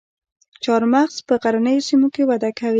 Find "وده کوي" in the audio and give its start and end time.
2.29-2.69